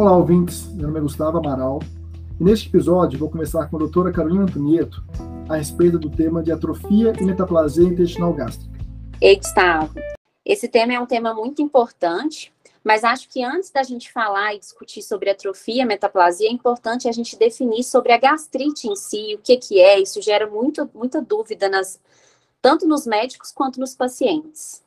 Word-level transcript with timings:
Olá, 0.00 0.16
ouvintes. 0.16 0.72
Meu 0.74 0.86
nome 0.86 1.00
é 1.00 1.02
Gustavo 1.02 1.38
Amaral 1.38 1.80
e 2.38 2.44
neste 2.44 2.68
episódio 2.68 3.18
vou 3.18 3.28
conversar 3.28 3.68
com 3.68 3.74
a 3.74 3.78
doutora 3.80 4.12
Carolina 4.12 4.44
Antonieto 4.44 5.02
a 5.48 5.56
respeito 5.56 5.98
do 5.98 6.08
tema 6.08 6.40
de 6.40 6.52
atrofia 6.52 7.12
e 7.18 7.24
metaplasia 7.24 7.82
intestinal 7.82 8.32
gástrica. 8.32 8.78
Ei, 9.20 9.34
Gustavo. 9.34 9.92
Esse 10.44 10.68
tema 10.68 10.92
é 10.92 11.00
um 11.00 11.04
tema 11.04 11.34
muito 11.34 11.60
importante, 11.60 12.54
mas 12.84 13.02
acho 13.02 13.28
que 13.28 13.42
antes 13.42 13.72
da 13.72 13.82
gente 13.82 14.12
falar 14.12 14.54
e 14.54 14.60
discutir 14.60 15.02
sobre 15.02 15.30
atrofia 15.30 15.82
e 15.82 15.84
metaplasia, 15.84 16.48
é 16.48 16.52
importante 16.52 17.08
a 17.08 17.12
gente 17.12 17.36
definir 17.36 17.82
sobre 17.82 18.12
a 18.12 18.18
gastrite 18.18 18.86
em 18.86 18.94
si, 18.94 19.34
o 19.34 19.38
que, 19.38 19.56
que 19.56 19.80
é. 19.80 19.98
Isso 19.98 20.22
gera 20.22 20.48
muito, 20.48 20.88
muita 20.94 21.20
dúvida 21.20 21.68
nas, 21.68 22.00
tanto 22.62 22.86
nos 22.86 23.04
médicos 23.04 23.50
quanto 23.50 23.80
nos 23.80 23.96
pacientes. 23.96 24.80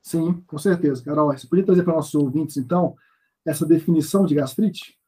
Sim, 0.00 0.42
com 0.46 0.56
certeza. 0.56 1.04
Carol, 1.04 1.30
você 1.30 1.46
podia 1.46 1.66
trazer 1.66 1.82
para 1.82 1.92
nossos 1.92 2.14
ouvintes, 2.14 2.56
então, 2.56 2.96
essa 3.44 3.66
definição 3.66 4.24
de 4.24 4.34
gastrite? 4.34 4.98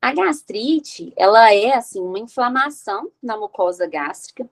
A 0.00 0.12
gastrite, 0.12 1.12
ela 1.16 1.52
é 1.52 1.74
assim 1.74 2.00
uma 2.00 2.18
inflamação 2.18 3.10
na 3.22 3.36
mucosa 3.36 3.86
gástrica. 3.86 4.48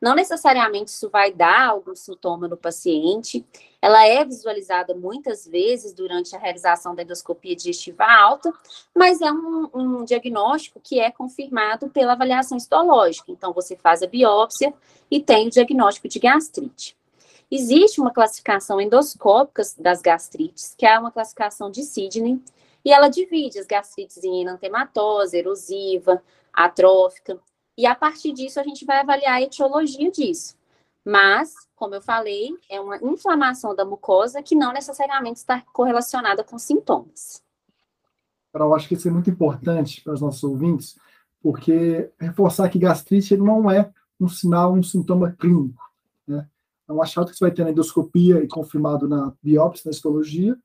Não 0.00 0.14
necessariamente 0.14 0.90
isso 0.90 1.10
vai 1.10 1.30
dar 1.32 1.68
algum 1.68 1.94
sintoma 1.94 2.48
no 2.48 2.56
paciente. 2.56 3.44
Ela 3.82 4.06
é 4.06 4.24
visualizada 4.24 4.94
muitas 4.94 5.46
vezes 5.46 5.92
durante 5.92 6.34
a 6.34 6.38
realização 6.38 6.94
da 6.94 7.02
endoscopia 7.02 7.54
digestiva 7.54 8.04
alta, 8.04 8.52
mas 8.94 9.20
é 9.20 9.30
um, 9.30 9.68
um 9.74 10.04
diagnóstico 10.04 10.80
que 10.80 10.98
é 10.98 11.10
confirmado 11.10 11.88
pela 11.90 12.12
avaliação 12.12 12.56
histológica. 12.56 13.30
Então, 13.30 13.52
você 13.52 13.76
faz 13.76 14.02
a 14.02 14.06
biópsia 14.06 14.72
e 15.10 15.20
tem 15.20 15.48
o 15.48 15.50
diagnóstico 15.50 16.08
de 16.08 16.18
gastrite. 16.18 16.96
Existe 17.50 18.00
uma 18.00 18.12
classificação 18.12 18.80
endoscópica 18.80 19.62
das 19.78 20.00
gastrites, 20.00 20.74
que 20.78 20.86
é 20.86 20.98
uma 20.98 21.10
classificação 21.10 21.70
de 21.70 21.82
Sidney, 21.82 22.40
e 22.84 22.92
ela 22.92 23.08
divide 23.08 23.58
as 23.58 23.66
gastrites 23.66 24.22
em 24.22 24.42
enantematosa, 24.42 25.36
erosiva, 25.36 26.22
atrófica, 26.52 27.38
e 27.76 27.86
a 27.86 27.94
partir 27.94 28.32
disso 28.32 28.60
a 28.60 28.62
gente 28.62 28.84
vai 28.84 29.00
avaliar 29.00 29.34
a 29.34 29.42
etiologia 29.42 30.10
disso. 30.10 30.54
Mas, 31.04 31.54
como 31.74 31.94
eu 31.94 32.02
falei, 32.02 32.56
é 32.68 32.80
uma 32.80 32.98
inflamação 32.98 33.74
da 33.74 33.84
mucosa 33.84 34.42
que 34.42 34.54
não 34.54 34.72
necessariamente 34.72 35.38
está 35.38 35.62
correlacionada 35.72 36.44
com 36.44 36.58
sintomas. 36.58 37.42
Eu 38.52 38.74
acho 38.74 38.86
que 38.86 38.94
isso 38.94 39.08
é 39.08 39.10
muito 39.10 39.30
importante 39.30 40.02
para 40.02 40.12
os 40.12 40.20
nossos 40.20 40.44
ouvintes, 40.44 40.98
porque 41.42 42.10
reforçar 42.20 42.68
que 42.68 42.78
gastrite 42.78 43.36
não 43.36 43.70
é 43.70 43.90
um 44.20 44.28
sinal, 44.28 44.74
um 44.74 44.82
sintoma 44.82 45.32
clínico. 45.32 45.89
É 46.90 46.92
um 46.92 47.00
achado 47.00 47.30
que 47.30 47.36
você 47.36 47.44
vai 47.44 47.52
ter 47.52 47.62
na 47.62 47.70
endoscopia 47.70 48.42
e 48.42 48.48
confirmado 48.48 49.08
na 49.08 49.32
biópsia, 49.40 49.82
na 49.86 49.92
histologia, 49.92 50.58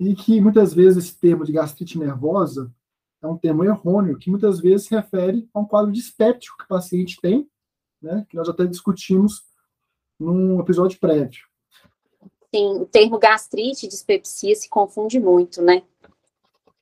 e 0.00 0.12
que 0.12 0.40
muitas 0.40 0.74
vezes 0.74 1.04
esse 1.04 1.20
termo 1.20 1.44
de 1.44 1.52
gastrite 1.52 1.96
nervosa 1.96 2.74
é 3.22 3.26
um 3.28 3.38
termo 3.38 3.62
errôneo, 3.62 4.18
que 4.18 4.28
muitas 4.28 4.58
vezes 4.58 4.88
se 4.88 4.94
refere 4.96 5.48
a 5.54 5.60
um 5.60 5.64
quadro 5.64 5.92
dispéptico 5.92 6.58
que 6.58 6.64
o 6.64 6.68
paciente 6.68 7.20
tem, 7.22 7.48
né, 8.02 8.26
que 8.28 8.36
nós 8.36 8.48
até 8.48 8.66
discutimos 8.66 9.44
num 10.18 10.58
episódio 10.58 10.98
prévio. 10.98 11.44
Sim, 12.52 12.80
o 12.80 12.86
termo 12.86 13.16
gastrite 13.16 13.86
e 13.86 13.88
dispepsia 13.88 14.56
se 14.56 14.68
confunde 14.68 15.20
muito, 15.20 15.62
né? 15.62 15.84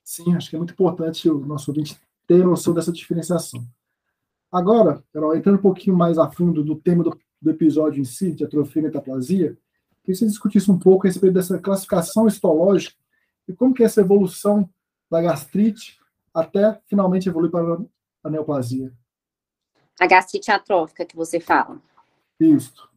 Sim, 0.03 0.35
acho 0.35 0.49
que 0.49 0.55
é 0.55 0.59
muito 0.59 0.73
importante 0.73 1.29
o 1.29 1.45
nosso 1.45 1.69
ouvinte 1.69 1.95
ter 2.25 2.43
noção 2.43 2.73
dessa 2.73 2.91
diferenciação. 2.91 3.63
Agora, 4.51 5.03
Carol, 5.13 5.35
entrando 5.35 5.59
um 5.59 5.61
pouquinho 5.61 5.95
mais 5.95 6.17
a 6.17 6.27
fundo 6.31 6.63
do 6.63 6.75
tema 6.75 7.03
do 7.03 7.15
do 7.43 7.51
episódio 7.51 7.99
em 7.99 8.05
si, 8.05 8.31
de 8.31 8.45
atrofia 8.45 8.81
e 8.81 8.85
metaplasia, 8.85 9.57
que 10.03 10.15
você 10.15 10.25
discutisse 10.25 10.71
um 10.71 10.79
pouco 10.79 11.05
a 11.05 11.09
respeito 11.09 11.33
dessa 11.33 11.59
classificação 11.59 12.25
histológica 12.25 12.95
e 13.47 13.53
como 13.53 13.73
que 13.73 13.83
é 13.83 13.85
essa 13.85 14.01
evolução 14.01 14.69
da 15.11 15.21
gastrite 15.21 15.99
até 16.33 16.79
finalmente 16.87 17.27
evoluir 17.27 17.51
para 17.51 17.77
a 18.23 18.29
neoplasia. 18.29 18.91
A 19.99 20.07
gastrite 20.07 20.49
atrófica 20.49 21.05
que 21.05 21.15
você 21.15 21.39
fala. 21.39 21.79
Isso. 22.39 22.89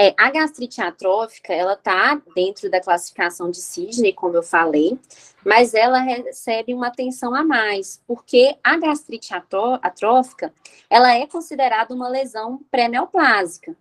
É, 0.00 0.14
a 0.16 0.30
gastrite 0.30 0.80
atrófica, 0.80 1.52
ela 1.52 1.72
está 1.72 2.22
dentro 2.32 2.70
da 2.70 2.80
classificação 2.80 3.50
de 3.50 3.56
Sidney, 3.56 4.12
como 4.12 4.36
eu 4.36 4.44
falei, 4.44 4.96
mas 5.44 5.74
ela 5.74 5.98
recebe 5.98 6.72
uma 6.72 6.86
atenção 6.86 7.34
a 7.34 7.42
mais, 7.42 8.00
porque 8.06 8.56
a 8.62 8.78
gastrite 8.78 9.34
atrófica, 9.82 10.54
ela 10.88 11.12
é 11.12 11.26
considerada 11.26 11.92
uma 11.92 12.08
lesão 12.08 12.60
pré-neoplásica, 12.70 13.74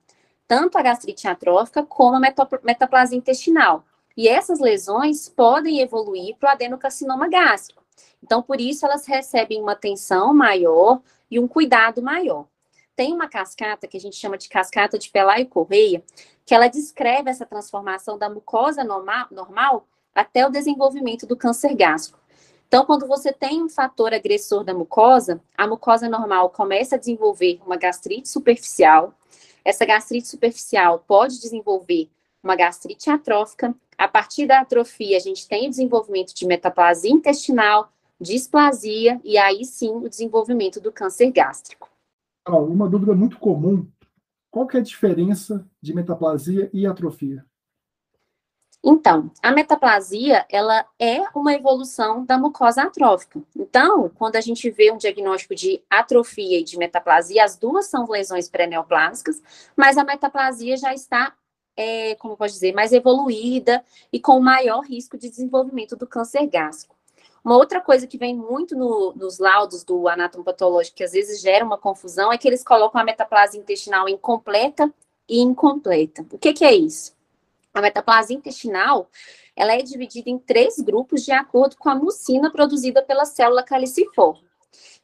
tanto 0.48 0.80
a 0.80 0.82
gastrite 0.82 1.28
atrófica 1.28 1.84
como 1.84 2.16
a 2.16 2.32
metaplasia 2.64 3.16
intestinal. 3.16 3.86
E 4.18 4.28
essas 4.28 4.60
lesões 4.60 5.30
podem 5.30 5.82
evoluir 5.82 6.36
para 6.38 6.50
o 6.50 6.52
adenocarcinoma 6.54 7.30
gástrico. 7.30 7.84
Então, 8.24 8.42
por 8.42 8.60
isso, 8.60 8.88
elas 8.88 9.06
recebem 9.06 9.62
uma 9.62 9.74
atenção 9.74 10.34
maior 10.34 11.00
e 11.30 11.40
um 11.40 11.48
cuidado 11.48 12.02
maior 12.02 12.48
tem 12.98 13.14
uma 13.14 13.30
cascata 13.30 13.88
que 13.88 13.96
a 13.96 14.00
gente 14.00 14.16
chama 14.16 14.40
de 14.40 14.50
cascata 14.50 14.98
de 14.98 15.12
Pelaio 15.12 15.46
Correia, 15.46 16.04
que 16.44 16.54
ela 16.54 16.68
descreve 16.68 17.30
essa 17.30 17.46
transformação 17.46 18.18
da 18.18 18.28
mucosa 18.28 18.84
normal, 18.84 19.28
normal 19.30 19.88
até 20.16 20.48
o 20.48 20.50
desenvolvimento 20.50 21.28
do 21.28 21.38
câncer 21.38 21.76
gástrico. 21.76 22.20
Então, 22.68 22.86
quando 22.86 23.06
você 23.06 23.32
tem 23.32 23.62
um 23.62 23.70
fator 23.70 24.14
agressor 24.14 24.64
da 24.64 24.74
mucosa, 24.74 25.40
a 25.56 25.68
mucosa 25.68 26.10
normal 26.10 26.50
começa 26.50 26.96
a 26.96 26.98
desenvolver 26.98 27.62
uma 27.64 27.78
gastrite 27.78 28.28
superficial. 28.28 29.14
Essa 29.64 29.86
gastrite 29.86 30.28
superficial 30.28 31.04
pode 31.08 31.40
desenvolver 31.40 32.10
uma 32.44 32.56
gastrite 32.56 33.12
atrófica. 33.12 33.76
A 33.96 34.08
partir 34.08 34.48
da 34.48 34.62
atrofia, 34.62 35.18
a 35.18 35.22
gente 35.22 35.48
tem 35.48 35.68
o 35.68 35.70
desenvolvimento 35.70 36.34
de 36.34 36.48
metaplasia 36.48 37.12
intestinal, 37.12 37.92
displasia 38.20 39.22
e 39.24 39.38
aí 39.38 39.64
sim 39.64 39.92
o 39.92 40.10
desenvolvimento 40.10 40.82
do 40.82 40.92
câncer 40.92 41.32
gástrico 41.32 41.88
uma 42.56 42.90
dúvida 42.90 43.14
muito 43.14 43.38
comum: 43.38 43.88
qual 44.50 44.68
que 44.68 44.78
é 44.78 44.80
a 44.80 44.84
diferença 44.84 45.68
de 45.82 45.94
metaplasia 45.94 46.70
e 46.74 46.86
atrofia? 46.86 47.46
Então, 48.84 49.32
a 49.42 49.52
metaplasia, 49.52 50.46
ela 50.50 50.86
é 51.00 51.22
uma 51.36 51.54
evolução 51.54 52.24
da 52.24 52.38
mucosa 52.38 52.84
atrófica. 52.84 53.42
Então, 53.56 54.10
quando 54.10 54.36
a 54.36 54.42
gente 54.42 54.70
vê 54.70 54.92
um 54.92 54.98
diagnóstico 54.98 55.56
de 55.56 55.84
atrofia 55.90 56.60
e 56.60 56.64
de 56.64 56.78
metaplasia, 56.78 57.44
as 57.44 57.58
duas 57.58 57.88
são 57.88 58.08
lesões 58.10 58.48
pré-neoplásicas, 58.48 59.42
mas 59.76 59.98
a 59.98 60.04
metaplasia 60.04 60.78
já 60.78 60.94
está, 60.94 61.34
é, 61.76 62.16
como 62.16 62.38
pode 62.38 62.54
dizer, 62.54 62.74
mais 62.74 62.94
evoluída 62.94 63.84
e 64.12 64.20
com 64.20 64.40
maior 64.40 64.82
risco 64.82 65.18
de 65.18 65.30
desenvolvimento 65.30 65.96
do 65.96 66.08
câncer 66.08 66.48
gástrico. 66.48 66.97
Uma 67.48 67.56
outra 67.56 67.80
coisa 67.80 68.06
que 68.06 68.18
vem 68.18 68.36
muito 68.36 68.76
no, 68.76 69.14
nos 69.16 69.40
laudos 69.40 69.82
do 69.86 70.10
anatomopatológico, 70.10 70.98
que 70.98 71.04
às 71.06 71.14
vezes 71.14 71.40
gera 71.40 71.64
uma 71.64 71.78
confusão, 71.78 72.30
é 72.30 72.38
que 72.38 72.46
eles 72.46 72.62
colocam 72.62 73.00
a 73.00 73.06
metaplasia 73.06 73.58
intestinal 73.58 74.10
incompleta 74.10 74.94
e 75.30 75.40
incompleta. 75.40 76.26
O 76.30 76.38
que, 76.38 76.52
que 76.52 76.66
é 76.66 76.76
isso? 76.76 77.16
A 77.74 77.80
metaplasia 77.80 78.36
intestinal, 78.36 79.10
ela 79.56 79.72
é 79.72 79.82
dividida 79.82 80.30
em 80.30 80.38
três 80.38 80.76
grupos 80.82 81.24
de 81.24 81.32
acordo 81.32 81.78
com 81.78 81.88
a 81.88 81.96
mucina 81.96 82.52
produzida 82.52 83.02
pela 83.02 83.24
célula 83.24 83.64
caliciforme. 83.64 84.46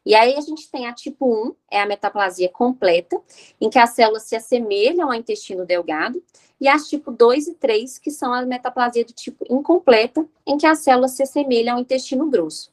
E 0.06 0.14
aí 0.16 0.36
a 0.36 0.41
gente 0.41 0.69
tem 0.69 0.88
a 0.88 0.94
tipo 0.94 1.47
1, 1.47 1.56
é 1.72 1.81
a 1.81 1.86
metaplasia 1.86 2.50
completa, 2.50 3.19
em 3.59 3.69
que 3.69 3.80
as 3.80 3.91
células 3.91 4.24
se 4.24 4.36
assemelham 4.36 5.08
ao 5.08 5.14
intestino 5.14 5.66
delgado, 5.66 6.22
e 6.59 6.68
as 6.68 6.88
tipo 6.88 7.12
2 7.12 7.47
e 7.47 7.53
3, 7.56 8.00
que 8.00 8.12
são 8.12 8.34
a 8.34 8.46
metaplasia 8.46 9.06
do 9.06 9.14
tipo 9.14 9.46
incompleta, 9.50 10.25
em 10.46 10.58
que 10.58 10.66
as 10.66 10.80
células 10.80 11.12
se 11.12 11.24
assemelham 11.24 11.75
ao 11.75 11.81
intestino 11.81 12.30
grosso. 12.30 12.72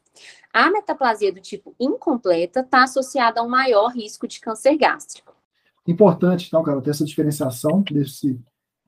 A 0.53 0.71
metaplasia 0.71 1.33
do 1.33 1.41
tipo 1.41 1.75
incompleta 1.79 2.61
está 2.61 2.83
associada 2.83 3.41
a 3.41 3.45
um 3.45 3.49
maior 3.49 3.89
risco 3.89 4.27
de 4.27 4.41
câncer 4.41 4.77
gástrico. 4.77 5.35
Importante, 5.87 6.49
então, 6.49 6.63
cara, 6.63 6.81
ter 6.81 6.91
essa 6.91 7.05
diferenciação 7.05 7.83
desse 7.83 8.39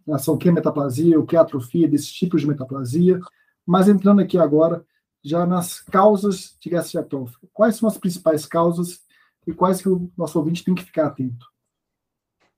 relação 0.05 0.37
que 0.37 0.49
é 0.49 0.53
metaplasia, 0.53 1.19
o 1.19 1.25
que 1.25 1.37
é 1.37 1.39
atrofia, 1.39 1.89
desses 1.89 2.13
tipos 2.13 2.41
de 2.41 2.49
metaplasia. 2.49 3.21
Mas 3.65 3.89
entrando 3.89 4.21
aqui 4.21 4.37
agora 4.37 4.85
já 5.23 5.47
nas 5.47 5.81
causas 5.81 6.57
de 6.59 6.71
gastrite 6.71 6.99
atrófica. 6.99 7.47
Quais 7.53 7.77
são 7.77 7.89
as 7.89 7.97
principais 7.97 8.45
causas 8.45 9.01
e 9.47 9.53
quais 9.53 9.81
que 9.81 9.89
o 9.89 10.11
nosso 10.17 10.39
ouvinte 10.39 10.65
tem 10.65 10.75
que 10.75 10.85
ficar 10.85 11.07
atento? 11.07 11.47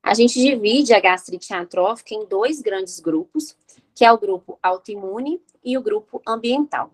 A 0.03 0.13
gente 0.13 0.39
divide 0.39 0.93
a 0.93 1.01
gastrite 1.01 1.53
atrófica 1.55 2.15
em 2.15 2.27
dois 2.27 2.61
grandes 2.61 3.01
grupos, 3.01 3.57
que 3.95 4.05
é 4.05 4.13
o 4.13 4.19
grupo 4.19 4.59
autoimune 4.63 5.41
e 5.65 5.79
o 5.79 5.83
grupo 5.83 6.21
ambiental. 6.27 6.91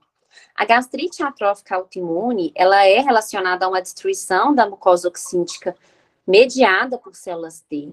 A 0.55 0.64
gastrite 0.64 1.22
atrófica 1.22 1.75
autoimune, 1.75 2.52
ela 2.55 2.87
é 2.87 3.00
relacionada 3.00 3.66
a 3.66 3.69
uma 3.69 3.82
destruição 3.82 4.55
da 4.55 4.69
mucosa 4.69 5.08
oxíntica 5.08 5.76
mediada 6.25 6.99
por 6.99 7.16
células 7.16 7.61
T. 7.69 7.93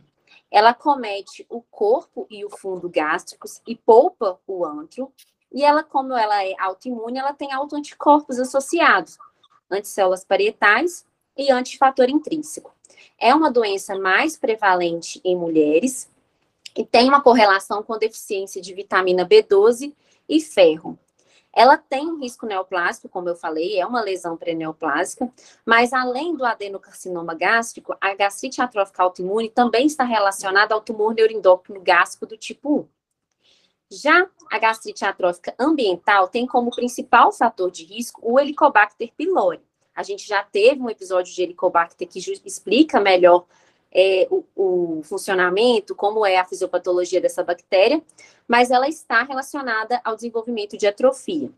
Ela 0.52 0.74
comete 0.74 1.46
o 1.50 1.62
corpo 1.64 2.28
e 2.30 2.46
o 2.46 2.50
fundo 2.50 2.88
gástricos 2.88 3.60
e 3.68 3.76
poupa 3.76 4.40
o 4.46 4.64
antro, 4.64 5.12
e 5.52 5.64
ela, 5.64 5.84
como 5.84 6.14
ela 6.14 6.44
é 6.44 6.54
autoimune, 6.60 7.18
ela 7.18 7.34
tem 7.34 7.54
autoanticorpos 7.54 8.40
associados, 8.40 9.18
anticélulas 9.70 10.24
parietais 10.24 11.06
e 11.36 11.52
antifator 11.52 12.10
intrínseco. 12.10 12.74
É 13.20 13.34
uma 13.34 13.52
doença 13.52 13.98
mais 13.98 14.38
prevalente 14.38 15.22
em 15.24 15.36
mulheres 15.36 16.10
e 16.76 16.86
tem 16.86 17.08
uma 17.08 17.22
correlação 17.22 17.82
com 17.82 17.98
deficiência 17.98 18.62
de 18.62 18.74
vitamina 18.74 19.26
B12 19.26 19.94
e 20.30 20.42
ferro. 20.42 20.98
Ela 21.54 21.76
tem 21.76 22.08
um 22.08 22.20
risco 22.20 22.46
neoplásico, 22.46 23.10
como 23.10 23.30
eu 23.30 23.36
falei, 23.36 23.80
é 23.80 23.86
uma 23.86 24.02
lesão 24.02 24.38
pré-neoplásica, 24.38 25.32
mas 25.66 25.92
além 25.92 26.36
do 26.36 26.46
adenocarcinoma 26.46 27.34
gástrico, 27.34 27.96
a 28.00 28.14
gastrite 28.14 28.62
atrófica 28.62 29.02
autoimune 29.02 29.50
também 29.50 29.88
está 29.88 30.04
relacionada 30.04 30.76
ao 30.76 30.82
tumor 30.82 31.16
neuroendócrino 31.16 31.82
gástrico 31.82 32.28
do 32.28 32.38
tipo 32.38 32.82
1. 32.82 32.97
Já 33.90 34.28
a 34.52 34.60
gastrite 34.60 35.06
atrófica 35.06 35.56
ambiental 35.58 36.28
tem 36.28 36.46
como 36.46 36.76
principal 36.76 37.32
fator 37.32 37.72
de 37.72 37.86
risco 37.86 38.22
o 38.24 38.40
Helicobacter 38.40 39.12
pylori. 39.16 39.62
A 39.96 40.04
gente 40.04 40.28
já 40.28 40.44
teve 40.44 40.82
um 40.82 40.90
episódio 40.90 41.34
de 41.34 41.42
Helicobacter 41.42 42.08
que 42.08 42.20
explica 42.20 43.00
melhor 43.00 43.46
é, 43.92 44.28
o, 44.30 44.44
o, 44.56 45.04
funcionamento, 45.04 45.96
como 45.96 46.26
é 46.26 46.38
a 46.38 46.46
fisiopatologia 46.46 47.22
dessa 47.22 47.44
bactéria, 47.44 48.04
mas 48.48 48.70
ela 48.70 48.88
está 48.88 49.24
relacionada 49.24 50.00
ao 50.04 50.16
desenvolvimento 50.16 50.78
de 50.78 50.86
atrofia. 50.86 51.50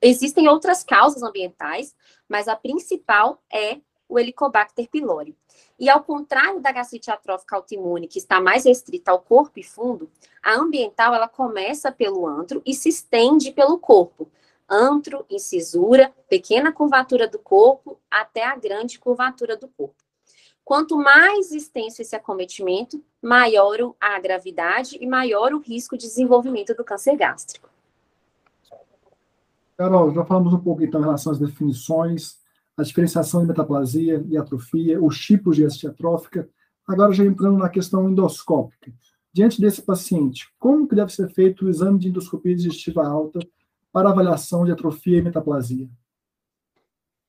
Existem 0.00 0.48
outras 0.48 0.82
causas 0.82 1.22
ambientais, 1.22 1.94
mas 2.28 2.48
a 2.48 2.56
principal 2.56 3.40
é 3.50 3.78
o 4.12 4.18
Helicobacter 4.18 4.88
pylori. 4.90 5.34
E 5.78 5.88
ao 5.88 6.02
contrário 6.02 6.60
da 6.60 6.70
gastrite 6.70 7.10
atrófica 7.10 7.56
autoimune, 7.56 8.06
que 8.06 8.18
está 8.18 8.40
mais 8.40 8.64
restrita 8.64 9.10
ao 9.10 9.20
corpo 9.20 9.58
e 9.58 9.62
fundo, 9.62 10.10
a 10.42 10.54
ambiental 10.54 11.14
ela 11.14 11.26
começa 11.26 11.90
pelo 11.90 12.26
antro 12.26 12.60
e 12.66 12.74
se 12.74 12.90
estende 12.90 13.50
pelo 13.52 13.78
corpo. 13.78 14.30
Antro, 14.68 15.24
incisura, 15.30 16.12
pequena 16.28 16.70
curvatura 16.72 17.26
do 17.26 17.38
corpo 17.38 17.98
até 18.10 18.44
a 18.44 18.54
grande 18.54 18.98
curvatura 18.98 19.56
do 19.56 19.66
corpo. 19.66 19.96
Quanto 20.62 20.96
mais 20.96 21.50
extenso 21.50 22.02
esse 22.02 22.14
acometimento, 22.14 23.02
maior 23.20 23.94
a 24.00 24.20
gravidade 24.20 24.96
e 25.00 25.06
maior 25.06 25.52
o 25.52 25.58
risco 25.58 25.96
de 25.96 26.06
desenvolvimento 26.06 26.74
do 26.74 26.84
câncer 26.84 27.16
gástrico. 27.16 27.68
Carol, 29.76 30.12
já 30.12 30.24
falamos 30.24 30.52
um 30.52 30.60
pouco 30.60 30.84
então 30.84 31.00
em 31.00 31.04
relação 31.04 31.32
às 31.32 31.38
definições, 31.38 32.41
a 32.76 32.82
diferenciação 32.82 33.42
de 33.42 33.48
metaplasia 33.48 34.24
e 34.28 34.36
atrofia, 34.36 35.02
os 35.02 35.18
tipos 35.18 35.56
de 35.56 35.62
gastrite 35.62 35.88
atrófica. 35.88 36.48
Agora 36.86 37.12
já 37.12 37.24
entrando 37.24 37.58
na 37.58 37.68
questão 37.68 38.08
endoscópica. 38.08 38.92
Diante 39.32 39.60
desse 39.60 39.82
paciente, 39.82 40.52
como 40.58 40.86
que 40.86 40.94
deve 40.94 41.12
ser 41.12 41.30
feito 41.30 41.64
o 41.64 41.70
exame 41.70 41.98
de 41.98 42.08
endoscopia 42.08 42.54
digestiva 42.54 43.06
alta 43.06 43.38
para 43.92 44.10
avaliação 44.10 44.64
de 44.64 44.72
atrofia 44.72 45.18
e 45.18 45.22
metaplasia? 45.22 45.88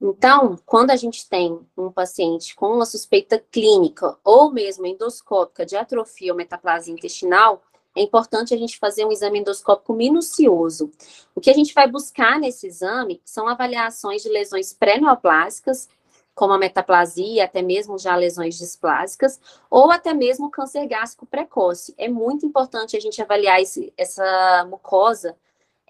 Então, 0.01 0.59
quando 0.65 0.91
a 0.91 0.97
gente 0.97 1.29
tem 1.29 1.57
um 1.77 1.89
paciente 1.89 2.53
com 2.55 2.73
uma 2.73 2.85
suspeita 2.85 3.39
clínica 3.39 4.17
ou 4.21 4.51
mesmo 4.51 4.85
endoscópica 4.85 5.65
de 5.65 5.77
atrofia 5.77 6.33
ou 6.33 6.37
metaplasia 6.37 6.93
intestinal, 6.93 7.63
é 7.95 8.01
importante 8.01 8.53
a 8.53 8.57
gente 8.57 8.79
fazer 8.79 9.05
um 9.05 9.11
exame 9.11 9.39
endoscópico 9.39 9.93
minucioso. 9.93 10.91
O 11.35 11.41
que 11.41 11.49
a 11.49 11.53
gente 11.53 11.73
vai 11.73 11.87
buscar 11.87 12.39
nesse 12.39 12.67
exame 12.67 13.21
são 13.23 13.47
avaliações 13.47 14.23
de 14.23 14.29
lesões 14.29 14.73
pré-neoplásicas, 14.73 15.87
como 16.33 16.53
a 16.53 16.57
metaplasia, 16.57 17.45
até 17.45 17.61
mesmo 17.61 17.97
já 17.99 18.15
lesões 18.15 18.57
displásicas, 18.57 19.39
ou 19.69 19.91
até 19.91 20.13
mesmo 20.13 20.49
câncer 20.49 20.87
gástrico 20.87 21.27
precoce. 21.27 21.93
É 21.97 22.07
muito 22.07 22.45
importante 22.45 22.97
a 22.97 22.99
gente 22.99 23.21
avaliar 23.21 23.61
esse, 23.61 23.93
essa 23.95 24.65
mucosa 24.67 25.37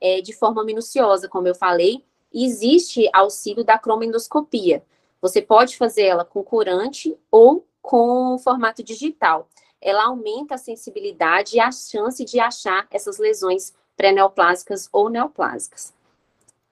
é, 0.01 0.19
de 0.19 0.33
forma 0.33 0.63
minuciosa, 0.65 1.29
como 1.29 1.47
eu 1.47 1.55
falei, 1.55 2.03
existe 2.33 3.09
auxílio 3.13 3.63
da 3.63 3.77
cromoendoscopia. 3.77 4.83
Você 5.21 5.41
pode 5.41 5.77
fazer 5.77 6.03
ela 6.03 6.25
com 6.25 6.43
corante 6.43 7.17
ou 7.31 7.65
com 7.81 8.37
formato 8.39 8.83
digital. 8.83 9.47
Ela 9.83 10.05
aumenta 10.05 10.55
a 10.55 10.57
sensibilidade 10.57 11.57
e 11.57 11.59
a 11.59 11.71
chance 11.71 12.23
de 12.23 12.39
achar 12.39 12.87
essas 12.89 13.17
lesões 13.17 13.73
pré-neoplásicas 13.97 14.87
ou 14.93 15.09
neoplásicas. 15.09 15.93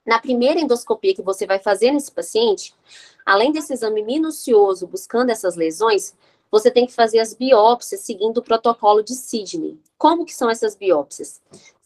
Na 0.05 0.17
primeira 0.17 0.59
endoscopia 0.59 1.13
que 1.13 1.21
você 1.21 1.45
vai 1.45 1.59
fazer 1.59 1.91
nesse 1.91 2.11
paciente, 2.11 2.73
além 3.25 3.51
desse 3.51 3.73
exame 3.73 4.01
minucioso 4.01 4.87
buscando 4.87 5.29
essas 5.29 5.55
lesões, 5.55 6.15
você 6.49 6.71
tem 6.71 6.85
que 6.87 6.93
fazer 6.93 7.19
as 7.19 7.33
biópsias 7.33 8.01
seguindo 8.01 8.37
o 8.37 8.43
protocolo 8.43 9.03
de 9.03 9.13
Sidney. 9.13 9.77
Como 9.97 10.25
que 10.25 10.33
são 10.33 10.49
essas 10.49 10.75
biópsias? 10.75 11.41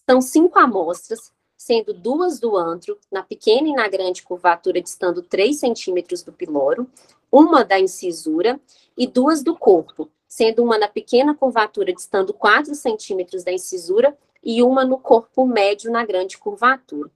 São 0.08 0.22
cinco 0.22 0.60
amostras 0.60 1.34
sendo 1.58 1.94
duas 1.94 2.40
do 2.40 2.56
antro, 2.56 2.98
na 3.12 3.24
pequena 3.24 3.68
e 3.68 3.74
na 3.74 3.88
grande 3.88 4.22
curvatura, 4.22 4.80
distando 4.80 5.24
3 5.24 5.58
centímetros 5.58 6.22
do 6.22 6.32
piloro, 6.32 6.88
uma 7.32 7.66
da 7.66 7.80
incisura 7.80 8.60
e 8.96 9.08
duas 9.08 9.42
do 9.42 9.58
corpo, 9.58 10.08
sendo 10.36 10.62
uma 10.62 10.78
na 10.78 10.90
pequena 10.90 11.34
curvatura, 11.34 11.94
distando 11.94 12.34
4 12.34 12.76
centímetros 12.76 13.46
da 13.46 13.54
incisura 13.54 14.18
e 14.44 14.62
uma 14.62 14.84
no 14.84 14.98
corpo 14.98 15.46
médio, 15.46 15.90
na 15.90 16.06
grande 16.06 16.38
curvatura. 16.38 17.10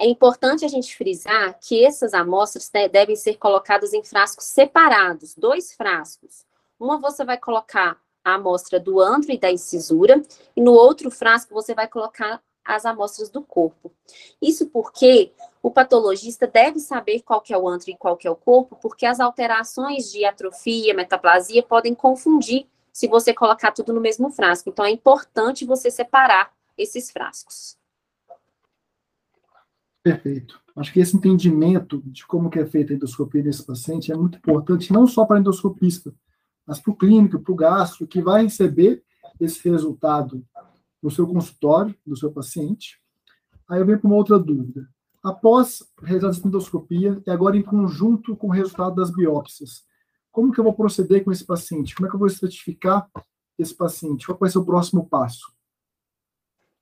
É 0.00 0.06
importante 0.06 0.64
a 0.64 0.68
gente 0.68 0.96
frisar 0.96 1.58
que 1.60 1.84
essas 1.84 2.14
amostras 2.14 2.70
né, 2.72 2.88
devem 2.88 3.14
ser 3.14 3.36
colocadas 3.36 3.92
em 3.92 4.02
frascos 4.02 4.46
separados, 4.46 5.34
dois 5.34 5.74
frascos. 5.74 6.46
Uma 6.80 6.98
você 6.98 7.26
vai 7.26 7.36
colocar 7.36 8.00
a 8.24 8.36
amostra 8.36 8.80
do 8.80 8.98
antro 8.98 9.32
e 9.32 9.38
da 9.38 9.52
incisura, 9.52 10.22
e 10.56 10.62
no 10.62 10.72
outro 10.72 11.10
frasco 11.10 11.52
você 11.52 11.74
vai 11.74 11.86
colocar 11.86 12.42
as 12.64 12.84
amostras 12.86 13.28
do 13.28 13.42
corpo. 13.42 13.92
Isso 14.40 14.66
porque 14.68 15.32
o 15.62 15.70
patologista 15.70 16.46
deve 16.46 16.80
saber 16.80 17.22
qual 17.22 17.42
é 17.48 17.56
o 17.56 17.68
antro 17.68 17.90
e 17.90 17.96
qual 17.96 18.18
é 18.24 18.30
o 18.30 18.36
corpo, 18.36 18.76
porque 18.80 19.06
as 19.06 19.20
alterações 19.20 20.10
de 20.10 20.24
atrofia, 20.24 20.94
metaplasia 20.94 21.62
podem 21.62 21.94
confundir 21.94 22.66
se 22.92 23.08
você 23.08 23.32
colocar 23.32 23.72
tudo 23.72 23.92
no 23.92 24.00
mesmo 24.00 24.30
frasco. 24.30 24.68
Então 24.68 24.84
é 24.84 24.90
importante 24.90 25.64
você 25.64 25.90
separar 25.90 26.52
esses 26.76 27.10
frascos. 27.10 27.76
Perfeito. 30.02 30.60
Acho 30.74 30.92
que 30.92 31.00
esse 31.00 31.16
entendimento 31.16 32.02
de 32.04 32.26
como 32.26 32.50
que 32.50 32.58
é 32.58 32.66
feita 32.66 32.92
a 32.92 32.96
endoscopia 32.96 33.42
desse 33.42 33.64
paciente 33.64 34.10
é 34.10 34.16
muito 34.16 34.38
importante, 34.38 34.92
não 34.92 35.06
só 35.06 35.24
para 35.24 35.38
endoscopista, 35.38 36.12
mas 36.66 36.80
para 36.80 36.92
o 36.92 36.96
clínico, 36.96 37.38
para 37.38 37.52
o 37.52 37.56
gastro, 37.56 38.06
que 38.06 38.22
vai 38.22 38.44
receber 38.44 39.02
esse 39.38 39.68
resultado 39.68 40.44
no 41.02 41.10
seu 41.10 41.26
consultório, 41.26 41.94
do 42.06 42.16
seu 42.16 42.32
paciente. 42.32 43.00
Aí 43.68 43.80
eu 43.80 43.86
venho 43.86 44.00
com 44.00 44.08
uma 44.08 44.16
outra 44.16 44.38
dúvida. 44.38 44.88
Após 45.22 45.82
realizar 46.02 46.30
a 46.30 46.46
endoscopia 46.46 47.22
e 47.26 47.30
agora 47.30 47.56
em 47.56 47.62
conjunto 47.62 48.36
com 48.36 48.48
o 48.48 48.50
resultado 48.50 48.94
das 48.94 49.10
biópsias, 49.10 49.84
como 50.30 50.52
que 50.52 50.58
eu 50.58 50.64
vou 50.64 50.74
proceder 50.74 51.22
com 51.24 51.30
esse 51.30 51.44
paciente? 51.44 51.94
Como 51.94 52.06
é 52.06 52.10
que 52.10 52.16
eu 52.16 52.20
vou 52.20 52.28
certificar 52.28 53.08
esse 53.58 53.74
paciente? 53.74 54.26
Qual 54.26 54.38
vai 54.38 54.50
ser 54.50 54.58
o 54.58 54.64
próximo 54.64 55.08
passo? 55.08 55.52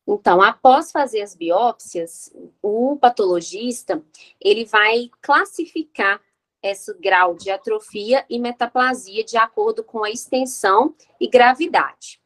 Então, 0.07 0.41
após 0.43 0.91
fazer 0.91 1.21
as 1.21 1.37
biópsias, 1.37 2.33
o 2.63 2.97
patologista 2.97 4.03
ele 4.41 4.65
vai 4.65 5.11
classificar 5.21 6.21
esse 6.63 6.93
grau 6.99 7.35
de 7.35 7.51
atrofia 7.51 8.25
e 8.29 8.39
metaplasia 8.39 9.25
de 9.25 9.37
acordo 9.37 9.83
com 9.83 10.05
a 10.05 10.11
extensão 10.11 10.95
e 11.21 11.29
gravidade. 11.29 12.20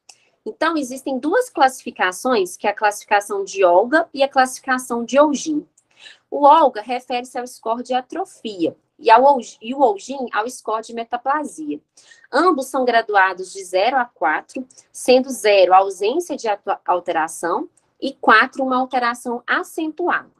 Então, 0.46 0.76
existem 0.76 1.18
duas 1.18 1.48
classificações, 1.48 2.54
que 2.54 2.66
é 2.66 2.70
a 2.70 2.74
classificação 2.74 3.44
de 3.44 3.64
Olga 3.64 4.06
e 4.12 4.22
a 4.22 4.28
classificação 4.28 5.02
de 5.02 5.18
Olgin. 5.18 5.66
O 6.30 6.44
Olga 6.44 6.82
refere-se 6.82 7.38
ao 7.38 7.46
score 7.46 7.82
de 7.82 7.94
atrofia 7.94 8.76
e, 8.98 9.10
ao, 9.10 9.38
e 9.62 9.74
o 9.74 9.80
Olgin 9.80 10.26
ao 10.32 10.48
score 10.50 10.82
de 10.82 10.92
metaplasia. 10.92 11.80
Ambos 12.30 12.66
são 12.66 12.84
graduados 12.84 13.54
de 13.54 13.64
0 13.64 13.96
a 13.96 14.04
4, 14.04 14.66
sendo 14.92 15.30
0 15.30 15.72
a 15.72 15.78
ausência 15.78 16.36
de 16.36 16.46
alteração 16.84 17.66
e 17.98 18.12
4 18.12 18.62
uma 18.62 18.76
alteração 18.76 19.42
acentuada. 19.46 20.30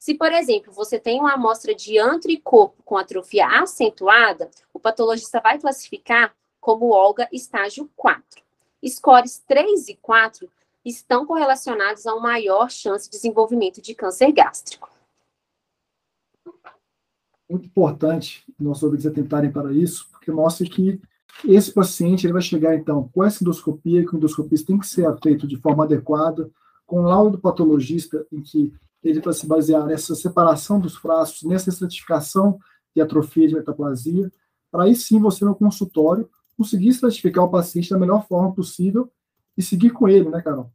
Se, 0.00 0.14
por 0.14 0.32
exemplo, 0.32 0.72
você 0.72 0.98
tem 0.98 1.20
uma 1.20 1.34
amostra 1.34 1.72
de 1.74 1.96
antro 1.96 2.30
e 2.30 2.40
corpo 2.40 2.82
com 2.82 2.96
atrofia 2.96 3.46
acentuada, 3.46 4.50
o 4.72 4.80
patologista 4.80 5.40
vai 5.40 5.58
classificar 5.58 6.34
como 6.60 6.90
Olga 6.90 7.28
estágio 7.32 7.88
4 7.94 8.43
scores 8.88 9.42
3 9.46 9.88
e 9.88 9.96
4 9.96 10.48
estão 10.84 11.24
correlacionados 11.26 12.06
a 12.06 12.14
uma 12.14 12.34
maior 12.34 12.70
chance 12.70 13.06
de 13.06 13.16
desenvolvimento 13.16 13.80
de 13.80 13.94
câncer 13.94 14.32
gástrico. 14.32 14.90
Muito 17.48 17.66
importante 17.66 18.44
nossos 18.58 18.82
ouvintes 18.82 19.06
atentarem 19.06 19.50
para 19.50 19.72
isso, 19.72 20.08
porque 20.10 20.30
mostra 20.30 20.66
que 20.66 21.00
esse 21.44 21.72
paciente 21.72 22.26
ele 22.26 22.32
vai 22.32 22.42
chegar, 22.42 22.74
então, 22.74 23.08
com 23.12 23.24
essa 23.24 23.42
endoscopia, 23.42 24.04
que 24.04 24.14
o 24.14 24.16
endoscopista 24.16 24.66
tem 24.66 24.78
que 24.78 24.86
ser 24.86 25.06
feito 25.22 25.46
de 25.46 25.56
forma 25.56 25.84
adequada, 25.84 26.50
com 26.86 27.00
o 27.00 27.02
laudo 27.02 27.38
patologista, 27.38 28.26
em 28.30 28.40
que 28.40 28.72
ele 29.02 29.20
vai 29.20 29.34
se 29.34 29.46
basear 29.46 29.84
nessa 29.84 30.14
separação 30.14 30.80
dos 30.80 30.96
frascos, 30.96 31.42
nessa 31.42 31.70
estratificação 31.70 32.58
de 32.94 33.02
atrofia 33.02 33.48
de 33.48 33.54
metaplasia, 33.54 34.30
para 34.70 34.84
aí 34.84 34.94
sim 34.94 35.20
você 35.20 35.44
no 35.44 35.54
consultório 35.54 36.28
conseguir 36.56 36.88
estratificar 36.88 37.44
o 37.44 37.50
paciente 37.50 37.90
da 37.90 37.98
melhor 37.98 38.26
forma 38.26 38.52
possível 38.54 39.10
e 39.56 39.62
seguir 39.62 39.90
com 39.90 40.08
ele, 40.08 40.28
né, 40.28 40.40
Carol? 40.42 40.70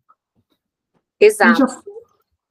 Exato. 1.20 1.52
E 1.52 1.68
já, 1.68 1.84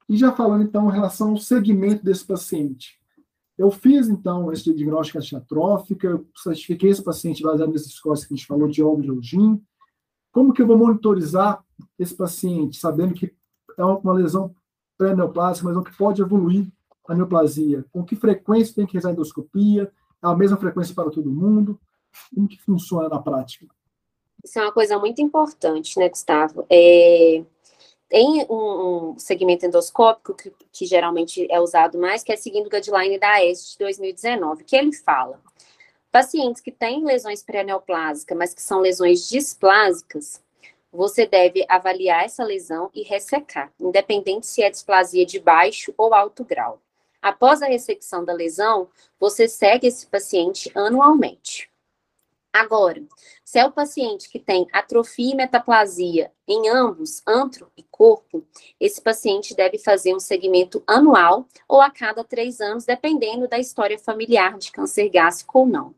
e 0.09 0.17
já 0.17 0.31
falando, 0.31 0.63
então, 0.63 0.89
em 0.89 0.93
relação 0.93 1.31
ao 1.31 1.37
segmento 1.37 2.03
desse 2.03 2.25
paciente. 2.25 2.99
Eu 3.57 3.69
fiz, 3.71 4.07
então, 4.07 4.51
esse 4.53 4.73
diagnóstico 4.73 5.19
atrofia, 5.35 5.97
eu 6.03 6.25
certifiquei 6.35 6.91
esse 6.91 7.03
paciente 7.03 7.43
baseado 7.43 7.71
nesses 7.71 7.93
scores 7.93 8.23
que 8.23 8.33
a 8.33 8.37
gente 8.37 8.47
falou 8.47 8.67
de 8.67 8.81
óleo 8.81 9.01
de 9.01 9.11
Ogin. 9.11 9.61
Como 10.31 10.53
que 10.53 10.61
eu 10.61 10.67
vou 10.67 10.77
monitorizar 10.77 11.63
esse 11.97 12.15
paciente, 12.15 12.77
sabendo 12.77 13.13
que 13.13 13.33
é 13.77 13.83
uma 13.83 14.13
lesão 14.13 14.55
pré-neoplásica, 14.97 15.65
mas 15.65 15.75
não 15.75 15.83
que 15.83 15.95
pode 15.97 16.21
evoluir 16.21 16.71
a 17.07 17.15
neoplasia. 17.15 17.85
Com 17.91 18.03
que 18.03 18.15
frequência 18.15 18.75
tem 18.75 18.85
que 18.85 18.93
realizar 18.93 19.09
a 19.09 19.13
endoscopia? 19.13 19.91
É 20.23 20.27
a 20.27 20.35
mesma 20.35 20.57
frequência 20.57 20.93
para 20.93 21.09
todo 21.09 21.31
mundo? 21.31 21.79
Como 22.33 22.47
que 22.47 22.57
funciona 22.57 23.09
na 23.09 23.19
prática? 23.19 23.65
Isso 24.43 24.57
é 24.59 24.61
uma 24.61 24.71
coisa 24.71 24.97
muito 24.97 25.21
importante, 25.21 25.99
né, 25.99 26.09
Gustavo? 26.09 26.65
É, 26.69 27.43
tem 28.07 28.45
um, 28.49 29.11
um, 29.11 29.19
segmento 29.19 29.65
endoscópico 29.65 30.33
que, 30.33 30.51
que, 30.71 30.85
geralmente 30.85 31.45
é 31.51 31.59
usado 31.59 31.99
mais, 31.99 32.23
que 32.23 32.31
é 32.31 32.35
seguindo 32.35 32.67
o 32.67 32.69
guideline 32.69 33.19
da 33.19 33.33
AES 33.33 33.73
de 33.73 33.77
2019, 33.79 34.63
que 34.63 34.75
ele 34.75 34.93
fala, 34.93 35.39
pacientes 36.11 36.61
que 36.61 36.71
têm 36.71 37.05
lesões 37.05 37.43
pré-neoplásicas, 37.43 38.37
mas 38.37 38.53
que 38.53 38.61
são 38.61 38.79
lesões 38.79 39.29
displásicas, 39.29 40.41
você 40.91 41.27
deve 41.27 41.63
avaliar 41.69 42.25
essa 42.25 42.43
lesão 42.43 42.89
e 42.95 43.03
ressecar, 43.03 43.71
independente 43.79 44.47
se 44.47 44.63
é 44.63 44.71
displasia 44.71 45.25
de 45.25 45.39
baixo 45.39 45.93
ou 45.95 46.13
alto 46.13 46.43
grau. 46.43 46.81
Após 47.21 47.61
a 47.61 47.67
ressecção 47.67 48.23
da 48.25 48.33
lesão, 48.33 48.87
você 49.19 49.47
segue 49.47 49.85
esse 49.85 50.07
paciente 50.07 50.71
anualmente. 50.73 51.68
Agora, 52.51 53.03
se 53.45 53.59
é 53.59 53.65
o 53.65 53.71
paciente 53.71 54.27
que 54.27 54.39
tem 54.39 54.67
atrofia 54.73 55.33
e 55.33 55.35
metaplasia 55.35 56.31
em 56.47 56.67
ambos, 56.67 57.21
antro 57.27 57.71
e 57.77 57.83
corpo, 57.83 58.43
esse 58.79 58.99
paciente 58.99 59.55
deve 59.55 59.77
fazer 59.77 60.15
um 60.15 60.19
segmento 60.19 60.83
anual 60.87 61.47
ou 61.67 61.79
a 61.79 61.91
cada 61.91 62.23
três 62.23 62.59
anos, 62.59 62.85
dependendo 62.85 63.47
da 63.47 63.59
história 63.59 63.99
familiar 63.99 64.57
de 64.57 64.71
câncer 64.71 65.09
gástrico 65.09 65.59
ou 65.59 65.67
não. 65.67 65.95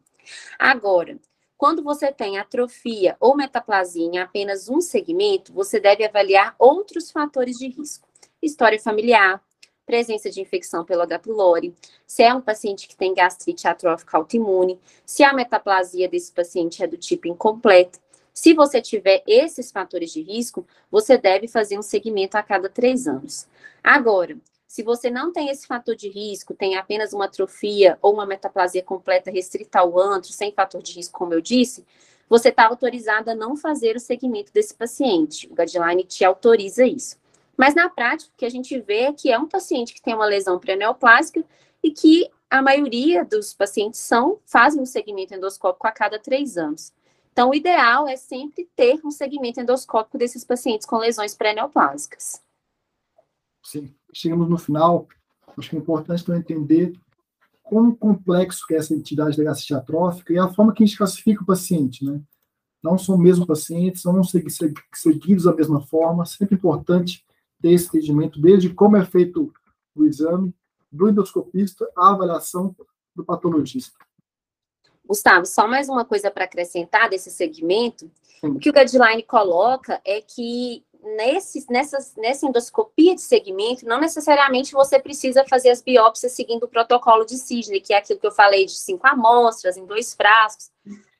Agora, 0.60 1.17
quando 1.58 1.84
você 1.84 2.12
tem 2.12 2.38
atrofia 2.38 3.15
ou 3.20 3.36
metaplasia 3.36 4.03
em 4.03 4.17
apenas 4.17 4.67
um 4.67 4.81
segmento, 4.81 5.53
você 5.53 5.79
deve 5.79 6.03
avaliar 6.03 6.55
outros 6.60 7.12
fatores 7.12 7.58
de 7.58 7.70
risco. 7.70 8.10
História 8.41 8.79
familiar, 8.79 9.41
presença 9.86 10.30
de 10.30 10.42
infecção 10.42 10.86
pelo 10.86 11.02
H. 11.02 11.20
pylori, 11.20 11.74
se 12.06 12.24
é 12.24 12.34
um 12.34 12.42
paciente 12.42 12.88
que 12.88 12.96
tem 12.96 13.14
gastrite 13.14 13.68
atrófica 13.68 14.18
autoimune, 14.18 14.80
se 15.06 15.24
a 15.24 15.34
metaplasia 15.34 16.08
desse 16.08 16.32
paciente 16.32 16.84
é 16.84 16.88
do 16.88 16.98
tipo 16.98 17.28
incompleta. 17.28 18.00
Se 18.34 18.54
você 18.54 18.82
tiver 18.82 19.24
esses 19.28 19.72
fatores 19.72 20.12
de 20.12 20.22
risco, 20.22 20.66
você 20.90 21.18
deve 21.18 21.48
fazer 21.48 21.78
um 21.78 21.82
segmento 21.82 22.38
a 22.38 22.44
cada 22.44 22.70
três 22.70 23.08
anos. 23.08 23.48
Agora, 23.84 24.38
se 24.68 24.84
você 24.84 25.12
não 25.12 25.34
tem 25.34 25.50
esse 25.50 25.68
fator 25.68 25.96
de 25.96 26.08
risco, 26.08 26.54
tem 26.54 26.78
apenas 26.78 27.12
uma 27.12 27.26
atrofia 27.26 28.00
ou 28.02 28.14
uma 28.14 28.26
metaplasia 28.26 28.82
completa 28.82 29.30
restrita 29.30 29.80
ao 29.80 30.00
antro, 30.00 30.32
sem 30.32 30.54
fator 30.54 30.82
de 30.82 30.94
risco, 30.94 31.20
como 31.20 31.34
eu 31.34 31.42
disse, 31.42 31.86
você 32.30 32.48
está 32.48 32.68
autorizado 32.68 33.30
a 33.30 33.36
não 33.36 33.58
fazer 33.58 33.98
o 33.98 34.00
segmento 34.00 34.54
desse 34.54 34.74
paciente. 34.74 35.50
O 35.52 35.56
guideline 35.56 36.06
te 36.06 36.24
autoriza 36.24 36.86
isso. 36.86 37.18
Mas 37.62 37.75
na 37.75 37.88
prática, 37.88 38.32
o 38.34 38.38
que 38.39 38.46
a 38.46 38.50
gente 38.50 38.82
vê 38.82 39.01
é 39.01 39.13
que 39.13 39.32
é 39.32 39.38
um 39.38 39.48
paciente 39.48 39.94
que 39.94 40.01
tem 40.01 40.15
uma 40.15 40.25
lesão 40.25 40.58
pré-neoplásica 40.58 41.46
e 41.84 41.91
que 41.91 42.27
a 42.50 42.60
maioria 42.60 43.24
dos 43.24 43.53
pacientes 43.53 44.00
são 44.00 44.39
fazem 44.48 44.82
um 44.82 44.86
segmento 44.88 45.36
endoscópico 45.36 45.86
a 45.86 45.91
cada 45.91 46.18
três 46.18 46.58
anos. 46.58 46.91
Então, 47.32 47.51
o 47.51 47.53
ideal 47.53 48.08
é 48.08 48.18
sempre 48.18 48.68
ter 48.75 49.00
um 49.06 49.12
segmento 49.12 49.60
endoscópico 49.62 50.18
desses 50.18 50.44
pacientes 50.44 50.88
com 50.88 50.98
lesões 50.98 51.36
pré-neoplásicas. 51.36 52.41
Sim 53.63 53.94
chegamos 54.12 54.50
no 54.50 54.58
final, 54.58 55.08
acho 55.56 55.70
que 55.70 55.75
é 55.75 55.80
importante 55.80 56.25
também 56.25 56.41
entender 56.41 56.94
quão 57.62 57.96
complexo 57.96 58.65
é 58.72 58.77
essa 58.77 58.96
entidade 58.96 59.38
da 59.38 59.44
gastrite 59.44 59.75
atrófica 59.75 60.34
e 60.34 60.39
a 60.39 60.50
forma 60.50 60.74
que 60.74 60.82
a 60.82 60.86
gente 60.88 60.98
classifica 60.98 61.44
o 61.44 61.46
paciente, 61.46 62.03
né? 62.03 62.20
Não 62.84 62.98
são 62.98 63.20
mesmo 63.20 63.46
pacientes, 63.46 64.01
são 64.01 64.20
seguidos 64.24 65.44
da 65.44 65.53
mesma 65.53 65.80
forma, 65.80 66.25
sempre 66.25 66.56
importante 66.56 67.24
ter 67.62 67.72
esse 67.72 67.88
entendimento, 67.88 68.41
desde 68.41 68.74
como 68.74 68.98
é 68.98 69.06
feito 69.06 69.53
o 69.96 70.06
exame, 70.06 70.53
do 70.91 71.10
endoscopista, 71.10 71.89
a 71.96 72.12
avaliação 72.12 72.75
do 73.15 73.24
patologista. 73.24 73.98
Gustavo, 75.06 75.46
só 75.46 75.68
mais 75.68 75.89
uma 75.89 76.06
coisa 76.06 76.30
para 76.32 76.46
acrescentar 76.46 77.10
desse 77.10 77.30
segmento. 77.32 78.10
Sim. 78.39 78.48
O 78.48 78.60
que 78.60 78.70
o 78.70 78.74
guideline 78.74 79.24
coloca 79.24 80.01
é 80.06 80.22
que 80.22 80.84
nesse, 81.01 81.65
nessas, 81.70 82.15
nessa 82.15 82.46
endoscopia 82.46 83.15
de 83.15 83.22
segmento, 83.22 83.86
não 83.86 84.00
necessariamente 84.00 84.74
você 84.74 85.00
precisa 85.00 85.46
fazer 85.50 85.70
as 85.70 85.82
biópsias 85.82 86.32
seguindo 86.32 86.63
o 86.63 86.68
protocolo 86.68 87.25
de 87.25 87.38
Sidney, 87.38 87.82
que 87.82 87.94
é 87.94 87.98
aquilo 87.98 88.20
que 88.20 88.27
eu 88.27 88.32
falei 88.32 88.65
de 88.65 88.77
cinco 88.77 89.08
amostras 89.08 89.77
em 89.77 89.86
dois 89.86 90.13
frascos. 90.13 90.72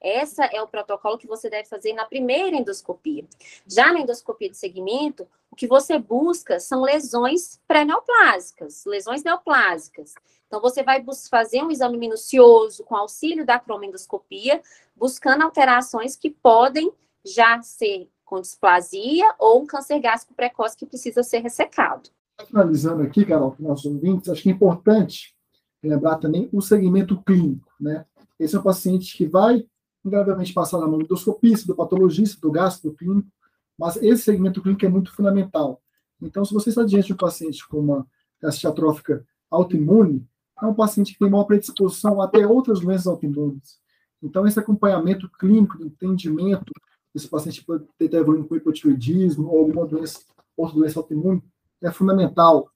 Essa 0.02 0.46
é 0.46 0.62
o 0.62 0.68
protocolo 0.68 1.18
que 1.18 1.28
você 1.28 1.50
deve 1.50 1.70
fazer 1.70 1.94
na 1.94 2.06
primeira 2.06 2.56
endoscopia. 2.56 3.24
Já 3.68 3.94
na 3.94 4.00
endoscopia 4.00 4.50
de 4.50 4.58
segmento, 4.58 5.28
o 5.52 5.56
que 5.56 5.68
você 5.68 6.00
busca 6.00 6.60
são 6.60 6.82
lesões 6.82 7.60
pré-neoplásicas, 7.68 8.84
lesões 8.86 9.24
neoplásicas. 9.24 10.16
Então, 10.48 10.60
você 10.60 10.84
vai 10.84 11.06
fazer 11.30 11.62
um 11.64 11.72
exame 11.72 11.98
minucioso 11.98 12.84
com 12.84 12.96
auxílio 12.96 13.46
da 13.46 13.60
cromoendoscopia, 13.60 14.62
buscando 14.96 15.44
alterações 15.44 16.16
que 16.16 16.30
podem 16.30 16.92
já 17.24 17.62
ser 17.62 18.10
com 18.26 18.42
displasia 18.42 19.26
ou 19.38 19.62
um 19.62 19.66
câncer 19.66 20.00
gástrico 20.00 20.34
precoce 20.34 20.76
que 20.76 20.86
precisa 20.86 21.22
ser 21.22 21.40
ressecado. 21.40 22.10
Finalizando 22.48 23.04
aqui, 23.04 23.26
Carol, 23.26 23.52
para 23.52 23.68
nossos 23.68 23.86
ouvintes, 23.86 24.30
acho 24.30 24.42
que 24.42 24.50
é 24.50 24.54
importante 24.54 25.36
lembrar 25.84 26.18
também 26.18 26.50
o 26.52 26.62
segmento 26.62 27.22
clínico, 27.24 27.72
né? 27.80 28.06
Esse 28.40 28.56
é 28.56 28.60
um 28.60 28.64
paciente 28.64 29.16
que 29.16 29.26
vai, 29.26 29.66
invariavelmente, 30.04 30.54
passar 30.54 30.80
na 30.80 30.88
mão 30.88 30.98
do 30.98 31.06
endoscopista, 31.06 31.68
do 31.68 31.76
patologista, 31.76 32.40
do 32.42 32.52
gastro, 32.52 32.90
do 32.90 32.96
clínico, 32.96 33.30
mas 33.78 33.98
esse 33.98 34.24
segmento 34.24 34.62
clínico 34.62 34.86
é 34.86 34.90
muito 34.90 35.14
fundamental. 35.14 35.82
Então, 36.22 36.46
se 36.46 36.54
você 36.54 36.70
está 36.70 36.84
diante 36.84 37.08
de 37.08 37.14
um 37.14 37.18
paciente 37.18 37.68
com 37.68 37.80
uma 37.80 38.08
gastrite 38.42 38.68
atrófica 38.68 39.26
autoimune, 39.50 40.28
é 40.62 40.66
um 40.66 40.74
paciente 40.74 41.14
que 41.14 41.20
tem 41.20 41.30
maior 41.30 41.46
predisposição 41.46 42.22
a 42.22 42.28
ter 42.28 42.46
outras 42.46 42.80
doenças 42.80 43.08
autoimunes. 43.08 43.80
Então, 44.22 44.46
esse 44.46 44.60
acompanhamento 44.60 45.30
clínico, 45.30 45.78
de 45.78 45.86
entendimento 45.86 46.72
esse 47.14 47.28
paciente 47.28 47.64
pode 47.64 47.86
ter 47.98 48.14
evoluindo 48.14 48.48
com 48.48 48.56
hipotiroidismo 48.56 49.50
ou 49.50 49.60
alguma 49.60 49.86
doença, 49.86 50.20
outra 50.56 50.76
doença 50.76 51.00
autoimune, 51.00 51.44
é 51.82 51.92
fundamental. 51.92 52.70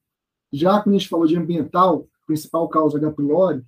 Já 0.52 0.82
quando 0.82 0.96
a 0.96 0.98
gente 0.98 1.10
falou 1.10 1.26
de 1.26 1.38
ambiental, 1.38 2.08
principal 2.26 2.68
causa 2.68 2.98
H. 2.98 3.12
pylori, 3.12 3.64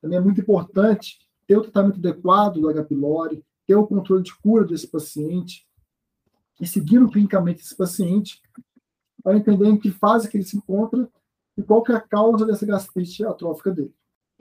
também 0.00 0.18
é 0.18 0.20
muito 0.20 0.40
importante 0.40 1.18
ter 1.50 1.58
o 1.58 1.62
tratamento 1.62 1.96
adequado 1.96 2.60
do 2.60 2.68
H. 2.68 2.84
pylori, 2.84 3.44
ter 3.66 3.74
o 3.74 3.84
controle 3.84 4.22
de 4.22 4.32
cura 4.36 4.64
desse 4.64 4.86
paciente 4.86 5.66
e 6.60 6.66
seguir 6.66 7.04
clinicamente 7.08 7.60
esse 7.62 7.76
paciente 7.76 8.40
para 9.20 9.36
entender 9.36 9.66
em 9.66 9.76
que 9.76 9.90
fase 9.90 10.30
que 10.30 10.36
ele 10.36 10.44
se 10.44 10.56
encontra 10.56 11.10
e 11.58 11.62
qual 11.64 11.82
que 11.82 11.90
é 11.90 11.96
a 11.96 12.00
causa 12.00 12.46
dessa 12.46 12.64
gastrite 12.64 13.24
atrófica 13.24 13.72
dele. 13.72 13.92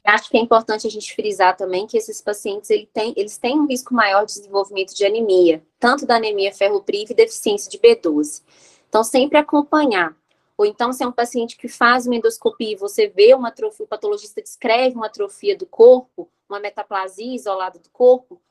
Acho 0.03 0.29
que 0.29 0.37
é 0.37 0.39
importante 0.39 0.85
a 0.85 0.89
gente 0.89 1.15
frisar 1.15 1.57
também 1.57 1.87
que 1.87 1.97
esses 1.97 2.21
pacientes 2.21 2.69
ele 2.69 2.87
tem, 2.93 3.11
eles 3.17 3.39
têm 3.39 3.59
um 3.59 3.65
risco 3.65 3.91
maior 3.91 4.23
de 4.23 4.33
desenvolvimento 4.35 4.93
de 4.93 5.03
anemia, 5.03 5.65
tanto 5.79 6.05
da 6.05 6.17
anemia 6.17 6.53
ferropriva 6.53 7.11
e 7.11 7.15
deficiência 7.15 7.71
de 7.71 7.79
B12. 7.79 8.43
Então, 8.87 9.03
sempre 9.03 9.39
acompanhar. 9.39 10.15
Ou 10.55 10.63
então, 10.63 10.93
se 10.93 11.03
é 11.03 11.07
um 11.07 11.11
paciente 11.11 11.57
que 11.57 11.67
faz 11.67 12.05
uma 12.05 12.15
endoscopia 12.15 12.73
e 12.73 12.75
você 12.75 13.07
vê 13.07 13.33
uma 13.33 13.47
atrofia, 13.47 13.83
o 13.83 13.89
patologista 13.89 14.43
descreve 14.43 14.95
uma 14.95 15.07
atrofia 15.07 15.57
do 15.57 15.65
corpo, 15.65 16.29
uma 16.49 16.59
metaplasia 16.59 17.35
isolada 17.35 17.79
do 17.79 17.89
corpo, 17.89 18.41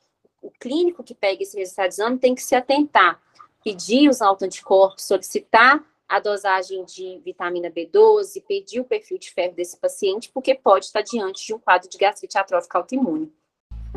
o 0.40 0.50
clínico 0.50 1.02
que 1.02 1.14
pega 1.14 1.42
esse 1.42 1.56
resultado 1.58 1.88
de 1.88 1.94
exame 1.94 2.18
tem 2.18 2.34
que 2.34 2.42
se 2.42 2.54
atentar, 2.54 3.20
pedir 3.62 4.08
os 4.08 4.22
autoanticorpos, 4.22 5.04
solicitar 5.04 5.84
a 6.08 6.20
dosagem 6.20 6.84
de 6.84 7.20
vitamina 7.22 7.70
B12, 7.70 8.42
pedir 8.46 8.80
o 8.80 8.84
perfil 8.84 9.18
de 9.18 9.30
ferro 9.30 9.54
desse 9.54 9.76
paciente, 9.76 10.30
porque 10.32 10.54
pode 10.54 10.86
estar 10.86 11.02
diante 11.02 11.44
de 11.44 11.52
um 11.52 11.58
quadro 11.58 11.88
de 11.88 11.98
gastrite 11.98 12.38
atrófica 12.38 12.78
autoimune. 12.78 13.30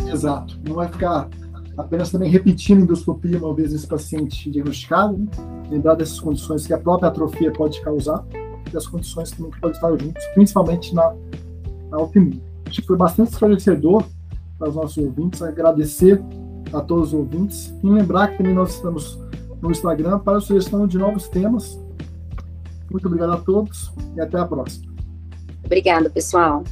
Exato. 0.06 0.60
Não 0.68 0.76
vai 0.76 0.90
ficar 0.90 1.30
apenas 1.78 2.12
também 2.12 2.30
repetindo 2.30 2.82
endoscopia 2.82 3.38
uma 3.38 3.54
vez 3.54 3.72
esse 3.72 3.88
paciente 3.88 4.50
diagnosticado, 4.50 5.18
né? 5.18 5.28
lembrar 5.70 5.96
dessas 5.96 6.20
condições 6.20 6.68
que 6.68 6.74
a 6.74 6.80
própria 6.80 7.08
atrofia 7.08 7.52
pode 7.54 7.82
causar 7.82 8.26
e 8.74 8.76
as 8.76 8.88
condições 8.88 9.32
que 9.32 9.42
podem 9.42 9.72
estar 9.72 9.90
juntos, 9.98 10.26
principalmente 10.34 10.94
na, 10.94 11.16
na 11.90 11.98
autoimune. 11.98 12.51
Acho 12.72 12.82
que 12.82 12.88
foi 12.88 12.98
bastante 12.98 13.34
esclarecedor 13.34 14.04
para 14.58 14.70
os 14.70 14.76
nossos 14.76 14.98
ouvintes, 14.98 15.42
agradecer 15.42 16.20
a 16.74 16.82
todos 16.82 17.10
os 17.10 17.14
ouvintes 17.14 17.74
e 17.84 17.88
lembrar 17.88 18.30
que 18.30 18.38
também 18.38 18.54
nós 18.54 18.76
estamos 18.76 19.20
no 19.62 19.70
Instagram 19.70 20.20
para 20.20 20.38
a 20.38 20.42
sugestão 20.42 20.88
de 20.88 20.98
novos 20.98 21.28
temas 21.28 21.78
muito 22.92 23.08
obrigado 23.08 23.32
a 23.32 23.38
todos 23.38 23.92
e 24.16 24.22
até 24.22 24.38
a 24.38 24.46
próxima. 24.46 24.92
Obrigada, 25.64 26.10
pessoal. 26.10 26.64